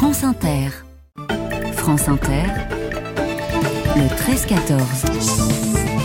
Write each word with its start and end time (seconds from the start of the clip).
France 0.00 0.24
Inter. 0.24 0.70
France 1.74 2.08
Inter. 2.08 2.44
Le 3.96 4.06
13-14. 4.08 5.99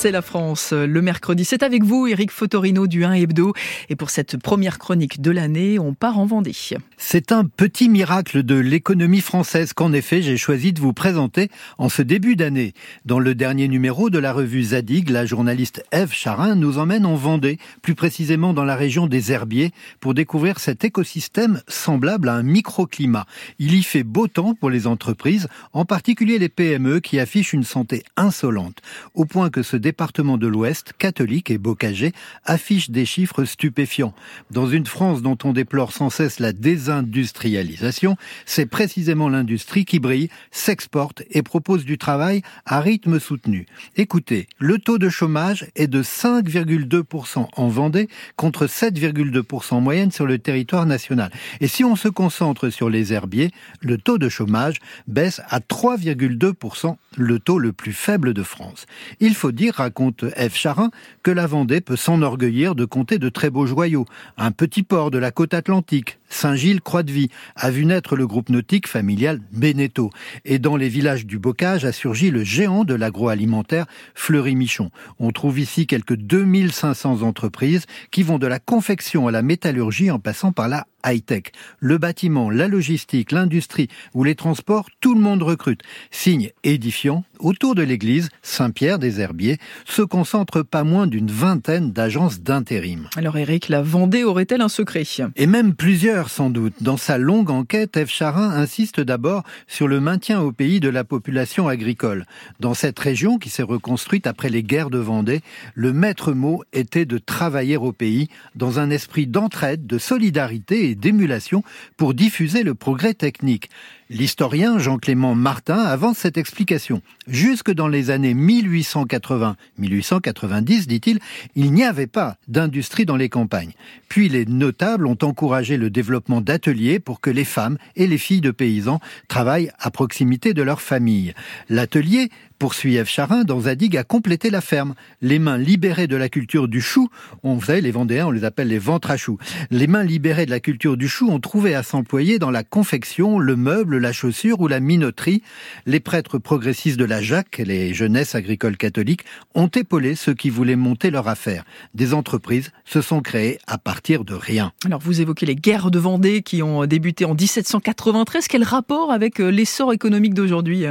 C'est 0.00 0.12
la 0.12 0.22
France, 0.22 0.72
le 0.72 1.02
mercredi. 1.02 1.44
C'est 1.44 1.62
avec 1.62 1.84
vous, 1.84 2.06
Eric 2.06 2.30
Fotorino 2.30 2.86
du 2.86 3.04
1 3.04 3.12
Hebdo. 3.12 3.52
Et 3.90 3.96
pour 3.96 4.08
cette 4.08 4.38
première 4.38 4.78
chronique 4.78 5.20
de 5.20 5.30
l'année, 5.30 5.78
on 5.78 5.92
part 5.92 6.18
en 6.18 6.24
Vendée. 6.24 6.56
C'est 6.96 7.32
un 7.32 7.44
petit 7.44 7.90
miracle 7.90 8.42
de 8.42 8.54
l'économie 8.54 9.20
française 9.20 9.74
qu'en 9.74 9.92
effet 9.92 10.22
j'ai 10.22 10.38
choisi 10.38 10.72
de 10.72 10.80
vous 10.80 10.94
présenter 10.94 11.50
en 11.76 11.90
ce 11.90 12.00
début 12.00 12.34
d'année. 12.34 12.72
Dans 13.04 13.18
le 13.18 13.34
dernier 13.34 13.68
numéro 13.68 14.08
de 14.08 14.18
la 14.18 14.32
revue 14.32 14.62
Zadig, 14.62 15.10
la 15.10 15.26
journaliste 15.26 15.84
Eve 15.92 16.14
Charin 16.14 16.54
nous 16.54 16.78
emmène 16.78 17.04
en 17.04 17.16
Vendée, 17.16 17.58
plus 17.82 17.94
précisément 17.94 18.54
dans 18.54 18.64
la 18.64 18.76
région 18.76 19.06
des 19.06 19.32
Herbiers, 19.32 19.70
pour 20.00 20.14
découvrir 20.14 20.60
cet 20.60 20.82
écosystème 20.82 21.60
semblable 21.68 22.30
à 22.30 22.36
un 22.36 22.42
microclimat. 22.42 23.26
Il 23.58 23.74
y 23.74 23.82
fait 23.82 24.02
beau 24.02 24.28
temps 24.28 24.54
pour 24.54 24.70
les 24.70 24.86
entreprises, 24.86 25.46
en 25.74 25.84
particulier 25.84 26.38
les 26.38 26.48
PME 26.48 27.00
qui 27.00 27.20
affichent 27.20 27.52
une 27.52 27.64
santé 27.64 28.02
insolente, 28.16 28.78
au 29.14 29.26
point 29.26 29.50
que 29.50 29.62
ce 29.62 29.76
département 29.90 30.38
de 30.38 30.46
l'Ouest, 30.46 30.92
catholique 30.96 31.50
et 31.50 31.58
bocagé, 31.58 32.12
affiche 32.44 32.90
des 32.90 33.04
chiffres 33.04 33.44
stupéfiants. 33.44 34.14
Dans 34.52 34.68
une 34.68 34.86
France 34.86 35.20
dont 35.20 35.36
on 35.42 35.52
déplore 35.52 35.90
sans 35.92 36.10
cesse 36.10 36.38
la 36.38 36.52
désindustrialisation, 36.52 38.16
c'est 38.46 38.66
précisément 38.66 39.28
l'industrie 39.28 39.84
qui 39.84 39.98
brille, 39.98 40.28
s'exporte 40.52 41.24
et 41.32 41.42
propose 41.42 41.84
du 41.84 41.98
travail 41.98 42.42
à 42.66 42.80
rythme 42.80 43.18
soutenu. 43.18 43.66
Écoutez, 43.96 44.46
le 44.60 44.78
taux 44.78 44.98
de 44.98 45.08
chômage 45.08 45.66
est 45.74 45.88
de 45.88 46.04
5,2% 46.04 47.48
en 47.56 47.68
Vendée 47.68 48.08
contre 48.36 48.66
7,2% 48.66 49.74
en 49.74 49.80
moyenne 49.80 50.12
sur 50.12 50.26
le 50.26 50.38
territoire 50.38 50.86
national. 50.86 51.32
Et 51.60 51.66
si 51.66 51.82
on 51.82 51.96
se 51.96 52.06
concentre 52.08 52.70
sur 52.70 52.90
les 52.90 53.12
herbiers, 53.12 53.50
le 53.80 53.98
taux 53.98 54.18
de 54.18 54.28
chômage 54.28 54.76
baisse 55.08 55.40
à 55.48 55.58
3,2%, 55.58 56.94
le 57.16 57.40
taux 57.40 57.58
le 57.58 57.72
plus 57.72 57.92
faible 57.92 58.34
de 58.34 58.44
France. 58.44 58.86
Il 59.18 59.34
faut 59.34 59.50
dire 59.50 59.79
raconte 59.80 60.24
F. 60.30 60.54
Charin, 60.54 60.90
que 61.22 61.32
la 61.32 61.46
Vendée 61.46 61.80
peut 61.80 61.96
s'enorgueillir 61.96 62.74
de 62.74 62.84
compter 62.84 63.18
de 63.18 63.28
très 63.28 63.50
beaux 63.50 63.66
joyaux. 63.66 64.04
Un 64.38 64.52
petit 64.52 64.84
port 64.84 65.10
de 65.10 65.18
la 65.18 65.32
côte 65.32 65.54
atlantique, 65.54 66.19
Saint-Gilles-Croix-de-Vie, 66.30 67.28
a 67.56 67.70
vu 67.70 67.84
naître 67.84 68.16
le 68.16 68.26
groupe 68.26 68.48
nautique 68.48 68.88
familial 68.88 69.40
Beneteau. 69.52 70.10
Et 70.44 70.58
dans 70.58 70.76
les 70.76 70.88
villages 70.88 71.26
du 71.26 71.38
Bocage 71.38 71.84
a 71.84 71.92
surgi 71.92 72.30
le 72.30 72.44
géant 72.44 72.84
de 72.84 72.94
l'agroalimentaire 72.94 73.86
Fleury-Michon. 74.14 74.90
On 75.18 75.30
trouve 75.32 75.58
ici 75.58 75.86
quelques 75.86 76.16
2500 76.16 77.22
entreprises 77.22 77.86
qui 78.10 78.22
vont 78.22 78.38
de 78.38 78.46
la 78.46 78.58
confection 78.58 79.26
à 79.28 79.32
la 79.32 79.42
métallurgie 79.42 80.10
en 80.10 80.18
passant 80.18 80.52
par 80.52 80.68
la 80.68 80.86
high-tech. 81.04 81.44
Le 81.78 81.98
bâtiment, 81.98 82.50
la 82.50 82.68
logistique, 82.68 83.32
l'industrie 83.32 83.88
ou 84.14 84.22
les 84.22 84.34
transports, 84.34 84.86
tout 85.00 85.14
le 85.14 85.20
monde 85.20 85.42
recrute. 85.42 85.80
Signe 86.10 86.50
édifiant, 86.62 87.24
autour 87.38 87.74
de 87.74 87.82
l'église 87.82 88.28
Saint-Pierre 88.42 88.98
des 88.98 89.20
Herbiers 89.20 89.58
se 89.86 90.02
concentre 90.02 90.62
pas 90.62 90.84
moins 90.84 91.06
d'une 91.06 91.30
vingtaine 91.30 91.92
d'agences 91.92 92.40
d'intérim. 92.40 93.08
Alors 93.16 93.38
Eric, 93.38 93.68
la 93.68 93.82
Vendée 93.82 94.24
aurait-elle 94.24 94.60
un 94.60 94.68
secret? 94.68 95.00
Et 95.36 95.46
même 95.46 95.74
plusieurs 95.74 96.19
sans 96.28 96.50
doute. 96.50 96.74
Dans 96.80 96.96
sa 96.96 97.16
longue 97.16 97.50
enquête, 97.50 98.04
F. 98.04 98.10
Charin 98.10 98.50
insiste 98.50 99.00
d'abord 99.00 99.44
sur 99.66 99.88
le 99.88 100.00
maintien 100.00 100.40
au 100.40 100.52
pays 100.52 100.80
de 100.80 100.88
la 100.88 101.04
population 101.04 101.68
agricole. 101.68 102.26
Dans 102.58 102.74
cette 102.74 102.98
région 102.98 103.38
qui 103.38 103.48
s'est 103.48 103.62
reconstruite 103.62 104.26
après 104.26 104.50
les 104.50 104.62
guerres 104.62 104.90
de 104.90 104.98
Vendée, 104.98 105.40
le 105.74 105.92
maître 105.92 106.32
mot 106.32 106.62
était 106.72 107.06
de 107.06 107.18
travailler 107.18 107.76
au 107.76 107.92
pays 107.92 108.28
dans 108.54 108.78
un 108.78 108.90
esprit 108.90 109.26
d'entraide, 109.26 109.86
de 109.86 109.98
solidarité 109.98 110.94
d'émulation 110.94 111.62
pour 111.96 112.12
diffuser 112.12 112.62
le 112.62 112.74
progrès 112.74 113.14
technique. 113.14 113.70
L'historien 114.10 114.78
Jean-Clément 114.80 115.36
Martin 115.36 115.78
avance 115.78 116.18
cette 116.18 116.36
explication. 116.36 117.00
Jusque 117.30 117.70
dans 117.70 117.86
les 117.86 118.10
années 118.10 118.34
1880-1890, 118.34 120.88
dit-il, 120.88 121.20
il 121.54 121.72
n'y 121.72 121.84
avait 121.84 122.08
pas 122.08 122.36
d'industrie 122.48 123.06
dans 123.06 123.14
les 123.14 123.28
campagnes. 123.28 123.70
Puis 124.08 124.28
les 124.28 124.46
notables 124.46 125.06
ont 125.06 125.18
encouragé 125.22 125.76
le 125.76 125.90
développement 125.90 126.40
d'ateliers 126.40 126.98
pour 126.98 127.20
que 127.20 127.30
les 127.30 127.44
femmes 127.44 127.78
et 127.94 128.08
les 128.08 128.18
filles 128.18 128.40
de 128.40 128.50
paysans 128.50 128.98
travaillent 129.28 129.70
à 129.78 129.92
proximité 129.92 130.54
de 130.54 130.62
leur 130.62 130.82
famille. 130.82 131.32
L'atelier 131.68 132.30
poursuit 132.60 133.02
F. 133.02 133.08
Charin, 133.08 133.42
dans 133.44 133.62
Zadig, 133.62 133.96
a 133.96 134.04
complété 134.04 134.50
la 134.50 134.60
ferme. 134.60 134.94
Les 135.22 135.38
mains 135.38 135.56
libérées 135.56 136.06
de 136.06 136.14
la 136.14 136.28
culture 136.28 136.68
du 136.68 136.82
chou, 136.82 137.08
on, 137.42 137.54
vous 137.54 137.72
les 137.72 137.90
Vendéens, 137.90 138.26
on 138.26 138.30
les 138.30 138.44
appelle 138.44 138.68
les 138.68 138.78
ventres 138.78 139.10
à 139.10 139.16
choux. 139.16 139.38
Les 139.70 139.86
mains 139.86 140.04
libérées 140.04 140.44
de 140.44 140.50
la 140.50 140.60
culture 140.60 140.98
du 140.98 141.08
chou 141.08 141.30
ont 141.30 141.40
trouvé 141.40 141.74
à 141.74 141.82
s'employer 141.82 142.38
dans 142.38 142.50
la 142.50 142.62
confection, 142.62 143.38
le 143.38 143.56
meuble, 143.56 143.96
la 143.96 144.12
chaussure 144.12 144.60
ou 144.60 144.68
la 144.68 144.78
minoterie. 144.78 145.42
Les 145.86 146.00
prêtres 146.00 146.36
progressistes 146.36 146.98
de 146.98 147.06
la 147.06 147.22
Jacques, 147.22 147.62
les 147.64 147.94
jeunesses 147.94 148.34
agricoles 148.34 148.76
catholiques, 148.76 149.24
ont 149.54 149.68
épaulé 149.68 150.14
ceux 150.14 150.34
qui 150.34 150.50
voulaient 150.50 150.76
monter 150.76 151.10
leur 151.10 151.28
affaire. 151.28 151.64
Des 151.94 152.12
entreprises 152.12 152.72
se 152.84 153.00
sont 153.00 153.22
créées 153.22 153.58
à 153.66 153.78
partir 153.78 154.22
de 154.22 154.34
rien. 154.34 154.72
Alors, 154.84 155.00
vous 155.00 155.22
évoquez 155.22 155.46
les 155.46 155.56
guerres 155.56 155.90
de 155.90 155.98
Vendée 155.98 156.42
qui 156.42 156.62
ont 156.62 156.84
débuté 156.84 157.24
en 157.24 157.34
1793. 157.34 158.48
Quel 158.48 158.64
rapport 158.64 159.12
avec 159.12 159.40
euh, 159.40 159.48
l'essor 159.50 159.94
économique 159.94 160.34
d'aujourd'hui? 160.34 160.84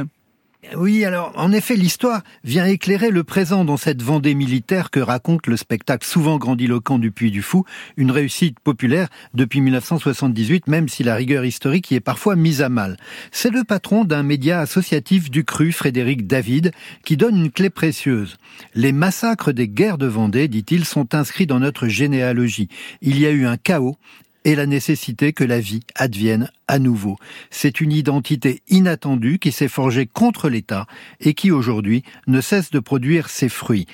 Oui, 0.76 1.06
alors 1.06 1.32
en 1.36 1.52
effet, 1.52 1.74
l'histoire 1.74 2.22
vient 2.44 2.66
éclairer 2.66 3.10
le 3.10 3.24
présent 3.24 3.64
dans 3.64 3.78
cette 3.78 4.02
Vendée 4.02 4.34
militaire 4.34 4.90
que 4.90 5.00
raconte 5.00 5.46
le 5.46 5.56
spectacle 5.56 6.06
souvent 6.06 6.36
grandiloquent 6.36 6.98
du 6.98 7.10
Puy 7.10 7.30
du 7.30 7.40
Fou, 7.40 7.64
une 7.96 8.10
réussite 8.10 8.60
populaire 8.60 9.08
depuis 9.32 9.62
1978, 9.62 10.68
même 10.68 10.88
si 10.88 11.02
la 11.02 11.14
rigueur 11.14 11.46
historique 11.46 11.90
y 11.90 11.94
est 11.94 12.00
parfois 12.00 12.36
mise 12.36 12.60
à 12.60 12.68
mal. 12.68 12.98
C'est 13.32 13.50
le 13.50 13.64
patron 13.64 14.04
d'un 14.04 14.22
média 14.22 14.60
associatif 14.60 15.30
du 15.30 15.44
cru, 15.44 15.72
Frédéric 15.72 16.26
David, 16.26 16.72
qui 17.06 17.16
donne 17.16 17.38
une 17.38 17.50
clé 17.50 17.70
précieuse. 17.70 18.36
Les 18.74 18.92
massacres 18.92 19.52
des 19.52 19.68
guerres 19.68 19.98
de 19.98 20.06
Vendée, 20.06 20.46
dit-il, 20.46 20.84
sont 20.84 21.14
inscrits 21.14 21.46
dans 21.46 21.60
notre 21.60 21.88
généalogie. 21.88 22.68
Il 23.00 23.18
y 23.18 23.24
a 23.24 23.30
eu 23.30 23.46
un 23.46 23.56
chaos 23.56 23.96
et 24.44 24.54
la 24.54 24.66
nécessité 24.66 25.32
que 25.32 25.44
la 25.44 25.60
vie 25.60 25.80
advienne 25.94 26.50
à 26.68 26.78
nouveau. 26.78 27.16
C'est 27.50 27.80
une 27.80 27.92
identité 27.92 28.62
inattendue 28.68 29.38
qui 29.38 29.52
s'est 29.52 29.68
forgée 29.68 30.06
contre 30.06 30.48
l'État 30.48 30.86
et 31.20 31.34
qui 31.34 31.50
aujourd'hui 31.50 32.04
ne 32.26 32.40
cesse 32.40 32.70
de 32.70 32.78
produire 32.78 33.28
ses 33.28 33.48
fruits. 33.48 33.86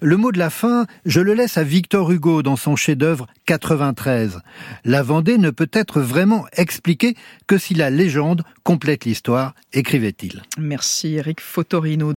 Le 0.00 0.16
mot 0.16 0.32
de 0.32 0.38
la 0.38 0.50
fin, 0.50 0.86
je 1.04 1.20
le 1.20 1.34
laisse 1.34 1.56
à 1.56 1.64
Victor 1.64 2.10
Hugo 2.10 2.42
dans 2.42 2.56
son 2.56 2.76
chef-d'œuvre 2.76 3.26
93. 3.46 4.40
La 4.84 5.02
Vendée 5.02 5.38
ne 5.38 5.50
peut 5.50 5.70
être 5.72 6.00
vraiment 6.00 6.46
expliquée 6.56 7.14
que 7.46 7.58
si 7.58 7.74
la 7.74 7.90
légende 7.90 8.42
complète 8.64 9.04
l'histoire, 9.04 9.54
écrivait-il. 9.72 10.42
Merci 10.58 11.14
Eric 11.14 11.40
Fotorino. 11.40 12.12